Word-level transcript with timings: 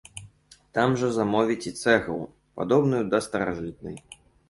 Там 0.77 0.95
жа 1.01 1.09
замовяць 1.19 1.67
і 1.73 1.75
цэглу, 1.83 2.19
падобную 2.59 3.07
да 3.15 3.25
старажытнай. 3.31 3.97